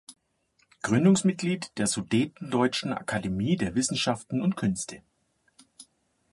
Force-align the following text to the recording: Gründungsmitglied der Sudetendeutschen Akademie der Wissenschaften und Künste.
Gründungsmitglied 0.81 1.77
der 1.77 1.85
Sudetendeutschen 1.85 2.91
Akademie 2.91 3.55
der 3.55 3.75
Wissenschaften 3.75 4.41
und 4.41 4.55
Künste. 4.57 5.03